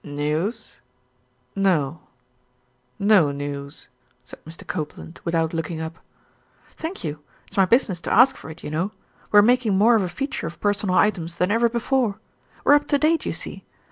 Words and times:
"News? 0.03 0.77
No. 1.55 2.01
No 2.97 3.31
news," 3.31 3.87
said 4.23 4.43
Mr. 4.45 4.65
Copeland, 4.65 5.19
without 5.23 5.53
looking 5.53 5.79
up. 5.79 5.99
"Thank 6.71 7.03
you. 7.03 7.19
It's 7.45 7.55
my 7.55 7.65
business 7.65 8.01
to 8.01 8.11
ask 8.11 8.35
for 8.35 8.49
it, 8.49 8.63
you 8.63 8.71
know. 8.71 8.93
We're 9.31 9.43
making 9.43 9.77
more 9.77 9.95
of 9.95 10.01
a 10.01 10.09
feature 10.09 10.47
of 10.47 10.59
personal 10.59 10.95
items 10.95 11.35
than 11.35 11.51
ever 11.51 11.69
before. 11.69 12.17
We're 12.63 12.73
up 12.73 12.87
to 12.87 12.97
date, 12.97 13.27
you 13.27 13.33
see. 13.33 13.63